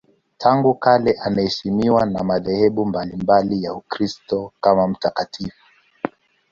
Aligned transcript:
Tangu 0.37 0.73
kale 0.75 1.13
anaheshimiwa 1.21 2.05
na 2.05 2.23
madhehebu 2.23 2.85
mbalimbali 2.85 3.63
ya 3.63 3.73
Ukristo 3.73 4.53
kama 4.61 4.87
mtakatifu. 4.87 5.63